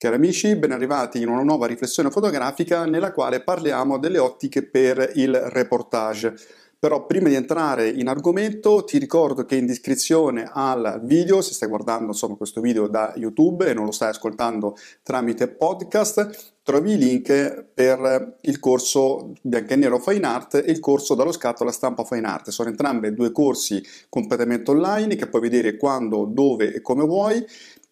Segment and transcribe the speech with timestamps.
[0.00, 5.10] Cari amici, ben arrivati in una nuova riflessione fotografica nella quale parliamo delle ottiche per
[5.16, 6.36] il reportage.
[6.78, 11.68] Però prima di entrare in argomento ti ricordo che in descrizione al video, se stai
[11.68, 16.96] guardando insomma, questo video da YouTube e non lo stai ascoltando tramite podcast, trovi i
[16.96, 21.72] link per il corso bianco e nero Fine Art e il corso dallo scatto alla
[21.72, 22.50] stampa Fine Art.
[22.50, 27.44] Sono entrambi due corsi completamente online che puoi vedere quando, dove e come vuoi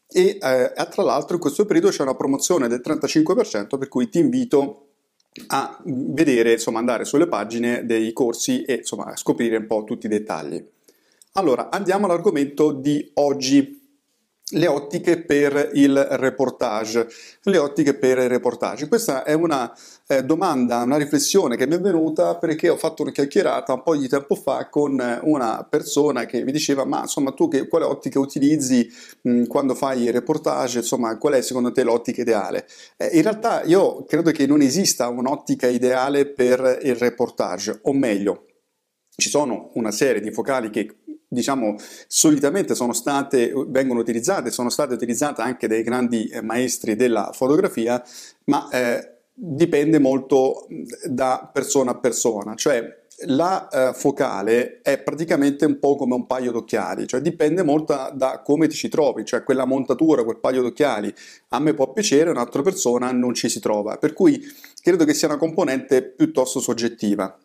[0.09, 4.19] e eh, tra l'altro in questo periodo c'è una promozione del 35% per cui ti
[4.19, 4.83] invito
[5.49, 10.09] a vedere, insomma, andare sulle pagine dei corsi e insomma, scoprire un po' tutti i
[10.09, 10.65] dettagli.
[11.33, 13.86] Allora, andiamo all'argomento di oggi
[14.53, 17.09] le ottiche per il reportage.
[17.43, 18.87] Le ottiche per il reportage.
[18.87, 23.11] Questa è una eh, domanda, una riflessione che mi è venuta perché ho fatto una
[23.11, 27.49] chiacchierata un po' di tempo fa con una persona che mi diceva ma insomma tu
[27.49, 28.89] che, quale ottica utilizzi
[29.23, 32.69] mh, quando fai il reportage, insomma qual è secondo te l'ottica ideale?
[32.97, 38.45] Eh, in realtà io credo che non esista un'ottica ideale per il reportage, o meglio,
[39.17, 40.95] ci sono una serie di focali che
[41.37, 41.77] diciamo,
[42.09, 48.03] solitamente sono state, vengono utilizzate, sono state utilizzate anche dai grandi eh, maestri della fotografia,
[48.45, 50.67] ma eh, dipende molto
[51.05, 56.53] da persona a persona, cioè la eh, focale è praticamente un po' come un paio
[56.53, 60.63] d'occhiali, cioè dipende molto da, da, come ti ci trovi, cioè quella montatura, quel paio
[60.63, 61.13] d'occhiali.
[61.51, 64.43] A me può piacere, un'altra persona non ci si trova, per cui
[64.83, 67.39] credo che sia una componente piuttosto soggettiva.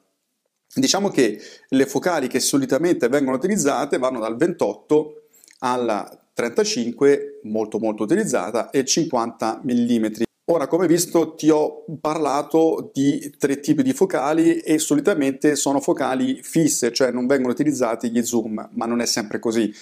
[0.74, 5.24] Diciamo che le focali che solitamente vengono utilizzate vanno dal 28
[5.59, 10.06] alla 35, molto molto utilizzata, e 50 mm.
[10.46, 16.42] Ora, come visto, ti ho parlato di tre tipi di focali e solitamente sono focali
[16.42, 19.74] fisse, cioè non vengono utilizzati gli zoom, ma non è sempre così.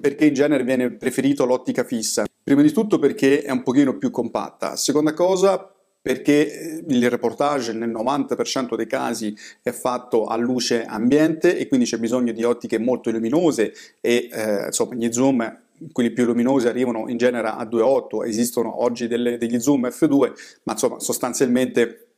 [0.00, 2.24] Perché in genere viene preferito l'ottica fissa?
[2.42, 4.76] Prima di tutto perché è un pochino più compatta.
[4.76, 5.73] Seconda cosa,
[6.04, 11.86] perché eh, il reportage nel 90% dei casi è fatto a luce ambiente e quindi
[11.86, 13.72] c'è bisogno di ottiche molto luminose
[14.02, 15.60] e eh, insomma gli zoom
[15.92, 20.32] quelli più luminosi arrivano in genere a 2.8, esistono oggi delle, degli zoom f2,
[20.64, 22.13] ma insomma sostanzialmente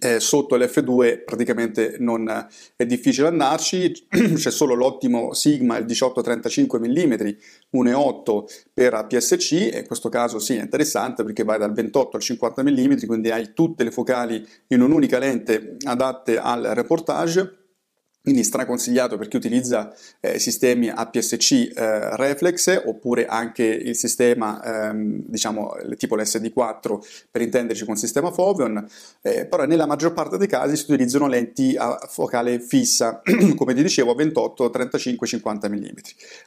[0.00, 2.28] eh, sotto l'F2 praticamente non
[2.76, 7.12] è difficile andarci, c'è solo l'ottimo Sigma, il 18-35 mm,
[7.76, 12.22] 1.8 per APS-C e in questo caso sì è interessante perché vai dal 28 al
[12.22, 17.63] 50 mm, quindi hai tutte le focali in un'unica lente adatte al reportage
[18.24, 25.24] quindi straconsigliato per chi utilizza eh, sistemi APS-C eh, reflex oppure anche il sistema ehm,
[25.26, 28.82] diciamo tipo l'SD4 per intenderci con sistema Foveon.
[29.20, 33.20] Eh, però nella maggior parte dei casi si utilizzano lenti a focale fissa
[33.56, 35.82] come ti dicevo a 28, 35, 50 mm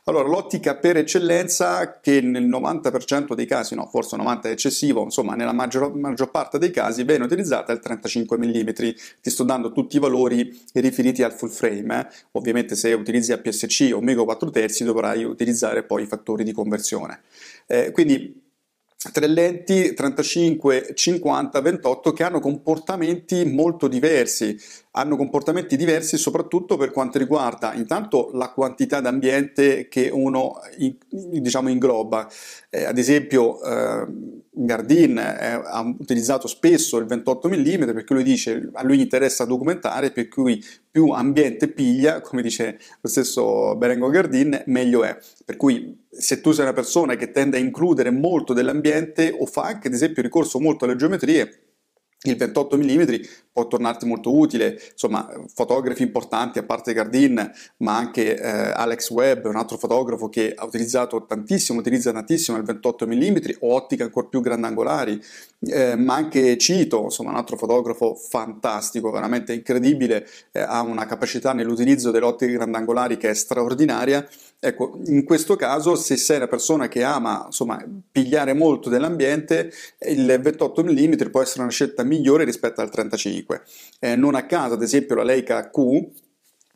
[0.05, 5.35] allora l'ottica per eccellenza che nel 90% dei casi no forse 90 è eccessivo insomma
[5.35, 8.69] nella maggior, maggior parte dei casi viene utilizzata il 35 mm
[9.21, 13.91] ti sto dando tutti i valori riferiti al full frame frame, ovviamente se utilizzi APS-C
[13.93, 17.21] o Mego 4 terzi dovrai utilizzare poi i fattori di conversione.
[17.67, 18.45] Eh, quindi
[19.11, 24.59] tre lenti 35, 50, 28 che hanno comportamenti molto diversi,
[24.97, 30.59] hanno comportamenti diversi soprattutto per quanto riguarda intanto la quantità d'ambiente che uno
[31.07, 32.27] diciamo ingloba.
[32.69, 34.07] Eh, ad esempio eh,
[34.49, 40.11] Gardin eh, ha utilizzato spesso il 28 mm perché lui dice a lui interessa documentare
[40.11, 45.15] per cui più ambiente piglia, come dice lo stesso Berengo Gardin, meglio è.
[45.45, 49.63] Per cui se tu sei una persona che tende a includere molto dell'ambiente o fa
[49.63, 51.66] anche ad esempio ricorso molto alle geometrie,
[52.23, 53.03] il 28 mm
[53.57, 59.45] può tornarti molto utile, insomma fotografi importanti a parte Gardin ma anche eh, Alex Webb,
[59.45, 64.27] un altro fotografo che ha utilizzato tantissimo, utilizza tantissimo il 28 mm o ottiche ancora
[64.27, 65.19] più grandangolari,
[65.61, 71.53] eh, ma anche Cito, insomma un altro fotografo fantastico, veramente incredibile, eh, ha una capacità
[71.53, 74.27] nell'utilizzo delle ottiche grandangolari che è straordinaria.
[74.59, 79.71] Ecco, in questo caso, se sei una persona che ama insomma, pigliare molto dell'ambiente,
[80.07, 83.61] il 28 mm può essere una scelta migliore rispetto al 35.
[83.99, 86.25] Eh, non a caso, ad esempio, la Leica Q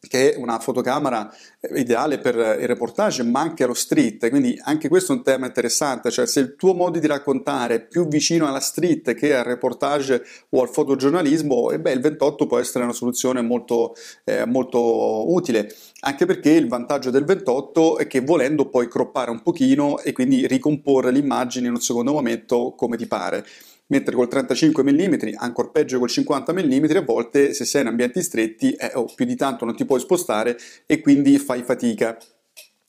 [0.08, 4.90] che è una fotocamera eh, ideale per il reportage, ma anche allo street, quindi anche
[4.90, 8.48] questo è un tema interessante, cioè se il tuo modo di raccontare è più vicino
[8.48, 12.84] alla street che al reportage o al fotogiornalismo, e eh beh, il 28 può essere
[12.84, 13.94] una soluzione molto,
[14.24, 19.44] eh, molto utile, anche perché il vantaggio del 28 è che volendo puoi croppare un
[19.44, 23.46] pochino e quindi ricomporre l'immagine in un secondo momento come ti pare
[23.92, 28.24] mentre col 35 mm, ancora peggio col 50 mm, a volte se sei in ambienti
[28.24, 32.18] stretti eh, oh, più di tanto non ti puoi spostare e quindi fai fatica.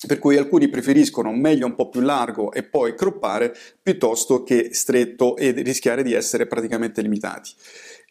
[0.04, 5.36] Per cui alcuni preferiscono meglio un po' più largo e poi croppare piuttosto che stretto
[5.36, 7.50] e rischiare di essere praticamente limitati.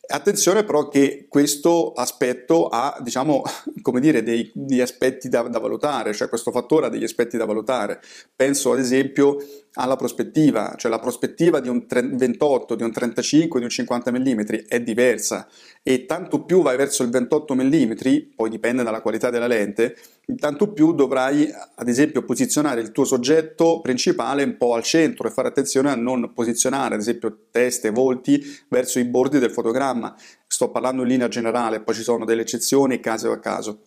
[0.08, 3.44] Attenzione però che questo aspetto ha, diciamo,
[3.82, 7.46] come dire, dei, degli aspetti da, da, valutare, cioè questo fattore ha degli aspetti da
[7.46, 8.02] valutare.
[8.36, 9.38] Penso ad esempio
[9.76, 14.40] alla prospettiva, cioè la prospettiva di un 28, di un 35, di un 50 mm
[14.68, 15.48] è diversa
[15.82, 17.92] e tanto più vai verso il 28 mm,
[18.36, 19.96] poi dipende dalla qualità della lente,
[20.36, 25.32] tanto più dovrai ad esempio posizionare il tuo soggetto principale un po' al centro e
[25.32, 30.16] fare attenzione a non posizionare ad esempio teste, volti verso i bordi del fotogramma.
[30.46, 33.80] Sto parlando in linea generale, poi ci sono delle eccezioni caso a caso.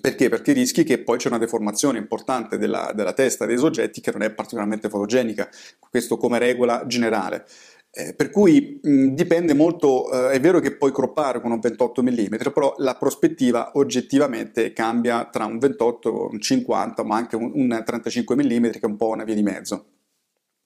[0.00, 0.28] Perché?
[0.28, 4.22] Perché rischi che poi c'è una deformazione importante della, della, testa dei soggetti che non
[4.22, 5.48] è particolarmente fotogenica,
[5.90, 7.46] questo come regola generale.
[7.90, 12.02] Eh, per cui mh, dipende molto, eh, è vero che puoi croppare con un 28
[12.02, 17.50] mm, però la prospettiva oggettivamente cambia tra un 28 e un 50, ma anche un,
[17.54, 19.86] un 35 mm che è un po' una via di mezzo.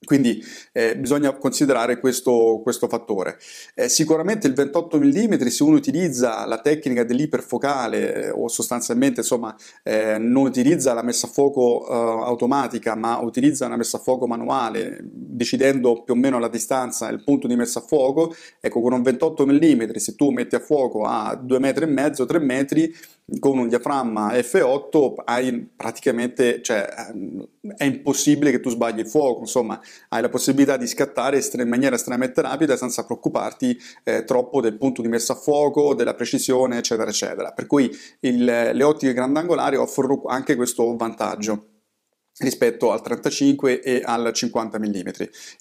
[0.03, 3.37] Quindi eh, bisogna considerare questo, questo fattore.
[3.75, 9.55] Eh, sicuramente il 28 mm, se uno utilizza la tecnica dell'iperfocale eh, o sostanzialmente insomma,
[9.83, 14.27] eh, non utilizza la messa a fuoco eh, automatica ma utilizza una messa a fuoco
[14.27, 15.03] manuale,
[15.33, 18.93] decidendo più o meno la distanza e il punto di messa a fuoco, ecco con
[18.93, 22.93] un 28 mm se tu metti a fuoco a 2 metri e mezzo, 3 metri,
[23.39, 27.47] con un diaframma F8 hai praticamente, cioè, ehm,
[27.77, 31.95] è impossibile che tu sbagli il fuoco, insomma, hai la possibilità di scattare in maniera
[31.95, 37.09] estremamente rapida senza preoccuparti eh, troppo del punto di messa a fuoco, della precisione, eccetera,
[37.09, 37.51] eccetera.
[37.51, 37.89] Per cui
[38.21, 41.72] il, le ottiche grandangolari offrono anche questo vantaggio
[42.39, 45.07] rispetto al 35 e al 50 mm.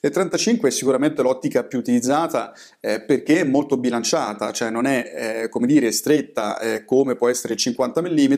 [0.00, 5.42] Il 35 è sicuramente l'ottica più utilizzata eh, perché è molto bilanciata, cioè non è
[5.44, 8.34] eh, come dire stretta eh, come può essere il 50 mm,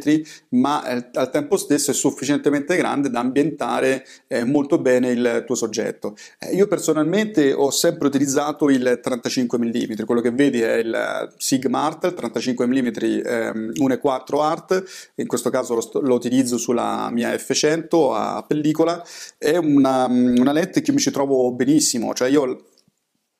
[0.50, 5.54] ma eh, al tempo stesso è sufficientemente grande da ambientare eh, molto bene il tuo
[5.54, 6.16] soggetto.
[6.38, 11.82] Eh, io personalmente ho sempre utilizzato il 35 mm, quello che vedi è il Sigma
[11.82, 12.86] Art, il 35 mm
[13.25, 14.84] ehm, 1.4 Art,
[15.16, 19.02] in questo caso lo, lo utilizzo sulla mia F100 pellicola,
[19.38, 22.72] è una, una lente che mi ci trovo benissimo, cioè io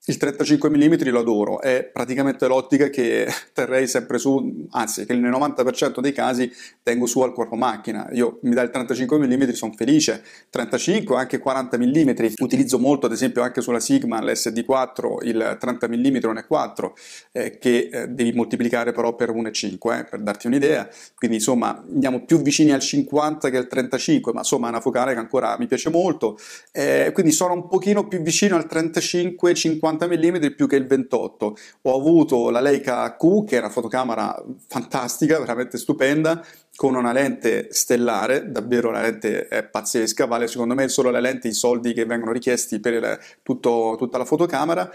[0.07, 5.31] il 35 mm lo adoro, è praticamente l'ottica che terrei sempre su, anzi che nel
[5.31, 6.53] 90% dei casi
[6.83, 8.07] tengo su al corpo macchina.
[8.13, 10.23] Io mi dà il 35 mm, sono felice.
[10.51, 15.95] 35, anche 40 mm, utilizzo molto ad esempio anche sulla Sigma, l'SD4, il 30 mm
[15.95, 16.91] 1.4,
[17.33, 20.87] eh, che eh, devi moltiplicare però per 1.5, eh, per darti un'idea.
[21.15, 25.15] Quindi insomma andiamo più vicini al 50 che al 35, ma insomma è una focale
[25.15, 26.37] che ancora mi piace molto.
[26.73, 31.57] Eh, quindi sono un pochino più vicino al 35-50 50 mm più che il 28.
[31.83, 36.45] Ho avuto la Leica Q, che è una fotocamera fantastica, veramente stupenda,
[36.77, 41.49] con una lente stellare, davvero la lente è pazzesca, vale secondo me solo la lente
[41.49, 44.91] i soldi che vengono richiesti per tutto, tutta la fotocamera.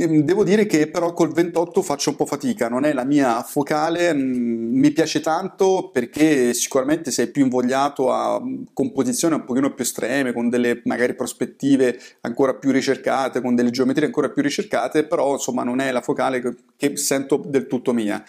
[0.00, 3.42] Ehm, devo dire che però col 28 faccio un po' fatica, non è la mia
[3.42, 9.74] focale, mm, mi piace tanto perché sicuramente sei più invogliato a mm, composizioni un pochino
[9.74, 15.04] più estreme, con delle magari prospettive ancora più ricercate, con delle geometrie ancora più ricercate,
[15.04, 16.40] però insomma non è la focale
[16.76, 18.22] che, sento del tutto mia.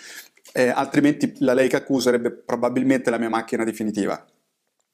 [0.51, 4.25] Eh, altrimenti la Leica Q sarebbe probabilmente la mia macchina definitiva.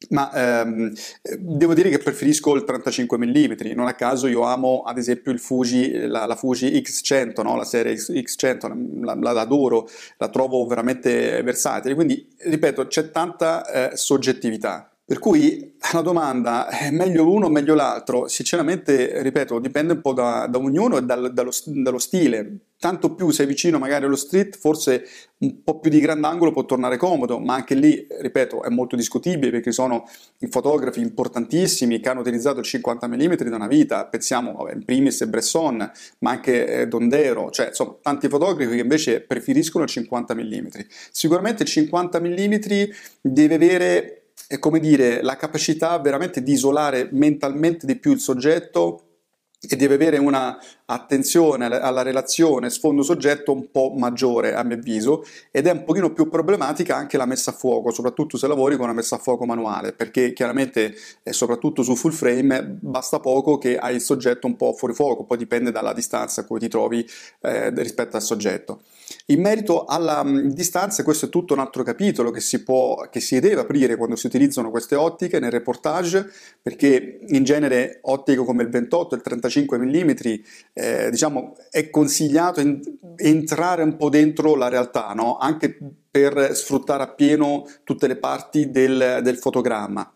[0.09, 0.93] Ma ehm,
[1.37, 5.39] devo dire che preferisco il 35 mm, non a caso io amo ad esempio il
[5.39, 7.55] Fuji, la, la Fuji X100, no?
[7.55, 8.67] la serie X, 100
[9.01, 14.89] la, la, adoro, la trovo veramente versatile, quindi ripeto c'è tanta eh, soggettività.
[15.07, 18.27] Per cui la domanda è meglio l'uno o meglio l'altro?
[18.27, 22.57] Sinceramente, ripeto, dipende un po' da, da ognuno e dal, dallo, dallo, stile.
[22.77, 26.97] Tanto più sei vicino magari allo street, forse un po' più di grandangolo può tornare
[26.97, 30.05] comodo, ma anche lì, ripeto, è molto discutibile perché sono
[30.49, 34.05] fotografi importantissimi che hanno utilizzato il 50 mm da una vita.
[34.07, 38.81] Pensiamo vabbè, in primis a Bresson, ma anche eh, Dondero, cioè insomma tanti fotografi che
[38.81, 40.67] invece preferiscono il 50 mm.
[41.11, 42.53] Sicuramente il 50 mm
[43.21, 49.04] deve avere è come dire la capacità veramente di isolare mentalmente di più il soggetto
[49.69, 55.65] e deve avere una attenzione alla relazione sfondo-soggetto un po' maggiore a mio avviso ed
[55.65, 58.93] è un pochino più problematica anche la messa a fuoco, soprattutto se lavori con una
[58.93, 63.95] messa a fuoco manuale, perché chiaramente e soprattutto su full frame basta poco che hai
[63.95, 67.05] il soggetto un po' fuori fuoco, poi dipende dalla distanza a cui ti trovi
[67.41, 68.81] eh, rispetto al soggetto.
[69.27, 73.19] In merito alla mh, distanza, questo è tutto un altro capitolo che si, può, che
[73.19, 76.31] si deve aprire quando si utilizzano queste ottiche nel reportage,
[76.61, 80.39] perché in genere ottiche come il 28 e il 35 mm
[80.73, 82.81] eh, diciamo, è consigliato in,
[83.15, 85.37] entrare un po' dentro la realtà, no?
[85.37, 85.77] anche
[86.09, 90.14] per sfruttare appieno tutte le parti del, del fotogramma.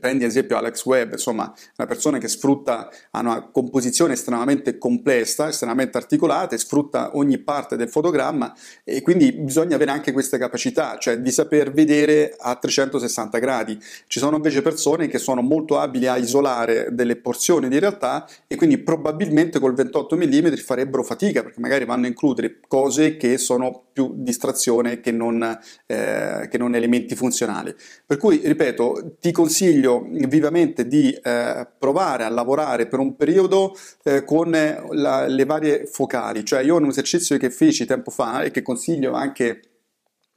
[0.00, 5.48] Prendi ad esempio Alex Webb, insomma, una persona che sfrutta, ha una composizione estremamente complessa,
[5.48, 8.54] estremamente articolata e sfrutta ogni parte del fotogramma
[8.84, 13.78] e quindi bisogna avere anche queste capacità, cioè di saper vedere a 360 gradi.
[14.06, 18.56] Ci sono invece persone che sono molto abili a isolare delle porzioni di realtà e
[18.56, 23.87] quindi probabilmente col 28 mm farebbero fatica perché magari vanno a includere cose che sono
[23.98, 25.42] più distrazione che non,
[25.86, 27.74] eh, che non elementi funzionali.
[28.06, 33.74] Per cui, ripeto, ti consiglio vivamente di eh, provare a lavorare per un periodo
[34.04, 38.42] eh, con la, le varie focali, cioè io ho un esercizio che feci tempo fa
[38.42, 39.62] e che consiglio anche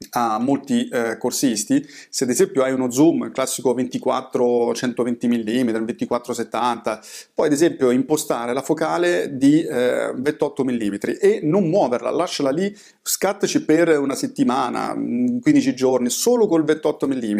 [0.09, 6.99] a molti eh, corsisti, se ad esempio hai uno zoom, classico 24-120 mm, 24-70,
[7.33, 12.75] puoi ad esempio impostare la focale di eh, 28 mm e non muoverla, lasciala lì,
[13.01, 17.39] scattaci per una settimana, 15 mm, giorni, solo col 28 mm.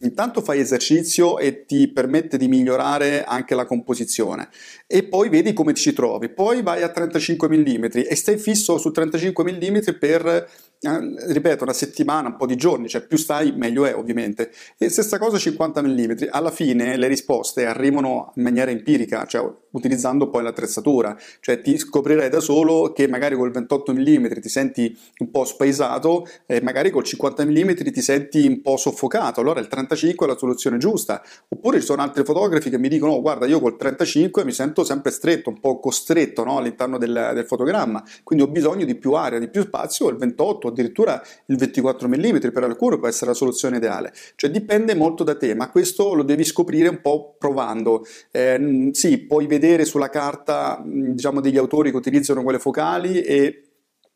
[0.00, 4.48] Intanto fai esercizio e ti permette di migliorare anche la composizione
[4.86, 6.28] e poi vedi come ci trovi.
[6.28, 10.48] Poi vai a 35 mm e stai fisso su 35 mm per
[10.84, 11.93] eh, ripeto, una settimana,
[12.28, 14.50] un po' di giorni, cioè più stai meglio è ovviamente.
[14.76, 20.28] E stessa cosa 50 mm, alla fine le risposte arrivano in maniera empirica, cioè utilizzando
[20.30, 25.30] poi l'attrezzatura, cioè ti scoprirai da solo che magari col 28 mm ti senti un
[25.30, 30.26] po' spaesato e magari col 50 mm ti senti un po' soffocato, allora il 35
[30.26, 31.22] è la soluzione giusta.
[31.48, 34.84] Oppure ci sono altri fotografi che mi dicono, oh, guarda, io col 35 mi sento
[34.84, 36.58] sempre stretto, un po' costretto no?
[36.58, 40.68] all'interno del, del, fotogramma, quindi ho bisogno di più area, di più spazio, il 28
[40.68, 44.12] addirittura il 24 mm per alcuni può essere la soluzione ideale.
[44.36, 48.04] Cioè dipende molto da te, ma questo lo devi scoprire un po' provando.
[48.30, 53.62] Eh, sì, puoi vedere sulla carta diciamo, degli autori che utilizzano quelle focali e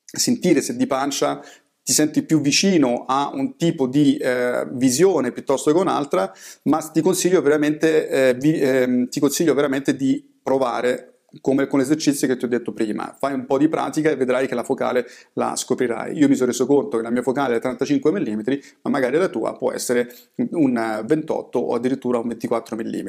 [0.05, 1.43] sentire se di pancia
[1.88, 6.31] ti senti più vicino a un tipo di eh, visione piuttosto che un'altra,
[6.64, 11.08] ma ti consiglio veramente, eh, vi, eh, ti consiglio veramente di provare
[11.40, 14.47] come con l'esercizio che ti ho detto prima, fai un po' di pratica e vedrai
[14.47, 16.16] che la focale la scoprirai.
[16.16, 18.40] Io mi sono reso conto che la mia focale è 35 mm,
[18.82, 20.11] ma magari la tua può essere
[20.52, 23.08] un 28 o addirittura un 24 mm.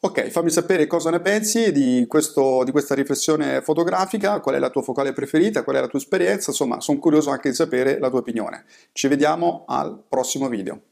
[0.00, 4.70] Ok, fammi sapere cosa ne pensi di, questo, di questa riflessione fotografica, qual è la
[4.70, 8.08] tua focale preferita, qual è la tua esperienza, insomma sono curioso anche di sapere la
[8.08, 8.64] tua opinione.
[8.92, 10.91] Ci vediamo al prossimo video.